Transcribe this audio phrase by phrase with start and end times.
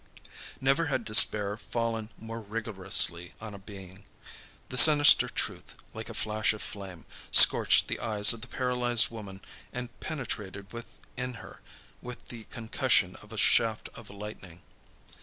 [0.59, 4.05] Never had despair fallen more rigorously on a being.
[4.69, 9.41] The sinister truth, like a flash of flame, scorched the eyes of the paralysed woman
[9.71, 11.61] and penetrated within her
[12.01, 14.63] with the concussion of a shaft of lightning.